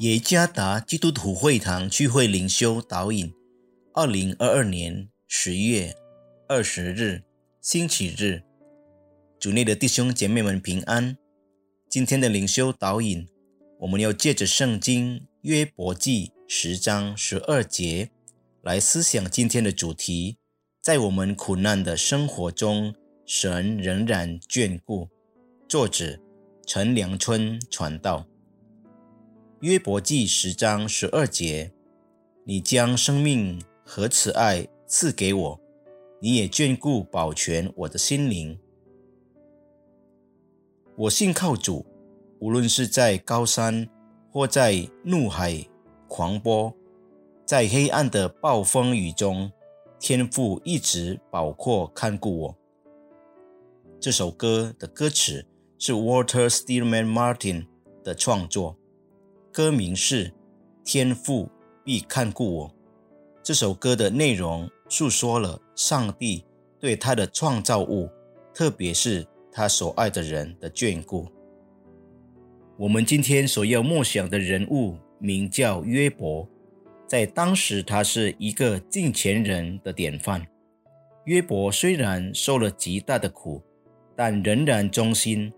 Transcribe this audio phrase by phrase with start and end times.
[0.00, 3.34] 耶加达基督徒会堂聚会灵修导引，
[3.92, 5.94] 二零二二年十月
[6.48, 7.22] 二十日
[7.60, 8.42] 星期日，
[9.38, 11.18] 主内的弟兄姐妹们平安。
[11.90, 13.28] 今天的灵修导引，
[13.80, 18.10] 我们要借着圣经约伯记十章十二节
[18.62, 20.38] 来思想今天的主题：
[20.80, 22.94] 在我们苦难的生活中，
[23.26, 25.10] 神仍然眷顾。
[25.68, 26.18] 作者
[26.66, 28.29] 陈良春传道。
[29.60, 31.70] 约伯记十章十二节：
[32.44, 35.60] 你将生命和慈爱赐给我，
[36.18, 38.58] 你也眷顾保全我的心灵。
[40.96, 41.84] 我信靠主，
[42.38, 43.86] 无论是在高山
[44.32, 45.62] 或在怒海
[46.08, 46.74] 狂波，
[47.44, 49.52] 在黑暗的暴风雨中，
[49.98, 52.56] 天父一直保括看顾我。
[54.00, 55.44] 这首歌的歌词
[55.78, 57.66] 是 Walter Stillman Martin
[58.02, 58.79] 的创作。
[59.52, 60.28] 歌名是
[60.84, 61.50] 《天父
[61.84, 62.68] 必看顾我》。
[63.42, 66.44] 这首歌的内容诉说了上帝
[66.78, 68.08] 对他的创造物，
[68.54, 71.26] 特别是他所爱的人的眷顾。
[72.76, 76.48] 我们今天所要默想的人物名叫约伯，
[77.08, 80.46] 在当时他是一个敬虔人的典范。
[81.24, 83.60] 约伯虽然受了极大的苦，
[84.14, 85.52] 但仍然忠心。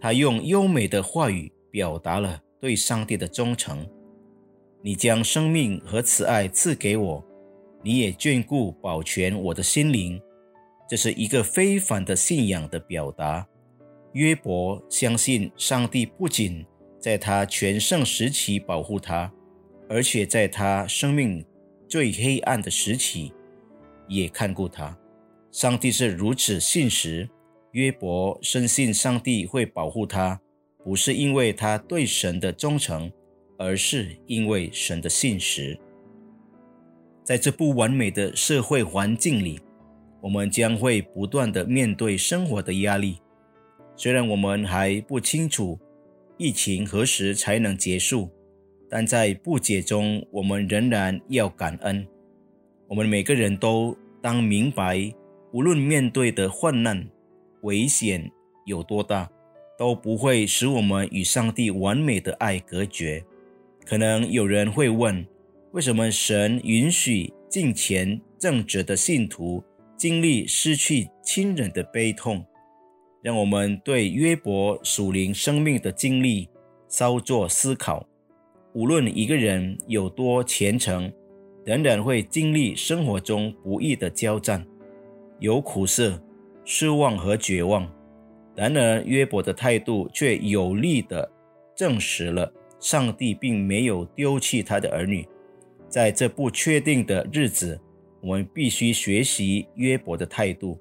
[0.00, 2.40] 他用优美的话语表达了。
[2.64, 3.86] 对上帝的忠诚，
[4.80, 7.22] 你将生命和慈爱赐给我，
[7.82, 10.18] 你也眷顾保全我的心灵。
[10.88, 13.46] 这是一个非凡的信仰的表达。
[14.14, 16.64] 约伯相信上帝不仅
[16.98, 19.30] 在他全盛时期保护他，
[19.86, 21.44] 而且在他生命
[21.86, 23.30] 最黑暗的时期
[24.08, 24.98] 也看顾他。
[25.52, 27.28] 上帝是如此信实，
[27.72, 30.40] 约伯深信上帝会保护他。
[30.84, 33.10] 不是因为他对神的忠诚，
[33.58, 35.78] 而是因为神的信实。
[37.24, 39.58] 在这不完美的社会环境里，
[40.20, 43.18] 我们将会不断的面对生活的压力。
[43.96, 45.78] 虽然我们还不清楚
[46.36, 48.28] 疫情何时才能结束，
[48.90, 52.06] 但在不解中，我们仍然要感恩。
[52.88, 55.10] 我们每个人都当明白，
[55.52, 57.08] 无论面对的患难、
[57.62, 58.30] 危险
[58.66, 59.30] 有多大。
[59.76, 63.24] 都不会使我们与上帝完美的爱隔绝。
[63.84, 65.26] 可能有人会问：
[65.72, 69.62] 为什么神允许敬虔正直的信徒
[69.96, 72.44] 经历失去亲人的悲痛？
[73.22, 76.48] 让我们对约伯属灵生命的经历
[76.88, 78.06] 稍作思考。
[78.74, 81.12] 无论一个人有多虔诚，
[81.64, 84.66] 仍然会经历生活中不易的交战，
[85.38, 86.22] 有苦涩、
[86.64, 87.90] 失望和绝望。
[88.54, 91.30] 然而，约伯的态度却有力地
[91.74, 95.26] 证实了上帝并没有丢弃他的儿女。
[95.88, 97.80] 在这不确定的日子，
[98.20, 100.78] 我们必须学习约伯的态度。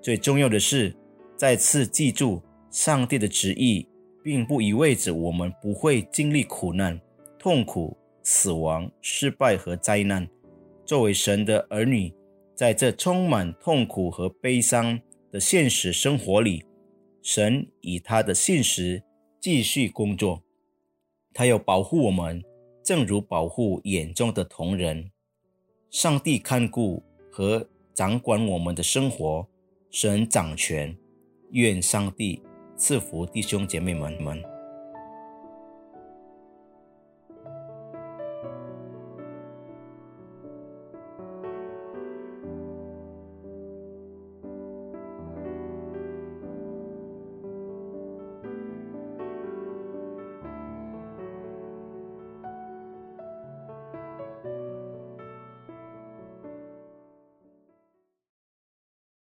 [0.00, 0.94] 最重要的是，
[1.36, 3.86] 再次记住，上帝的旨意
[4.22, 7.00] 并不意味着我们不会经历苦难、
[7.38, 10.28] 痛苦、死亡、失败和灾难。
[10.84, 12.12] 作为神的儿女，
[12.54, 14.98] 在这充满痛苦和悲伤
[15.30, 16.64] 的现实生活里，
[17.30, 19.02] 神以他的信实
[19.38, 20.42] 继续工作，
[21.34, 22.42] 他要保护我们，
[22.82, 25.10] 正如保护眼中的同人。
[25.90, 29.46] 上帝看顾和掌管我们的生活，
[29.90, 30.96] 神掌权。
[31.50, 32.42] 愿上帝
[32.74, 34.42] 赐福弟兄姐妹们们。